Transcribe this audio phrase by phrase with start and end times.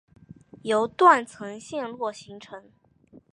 [0.63, 2.71] 由断层陷落形成。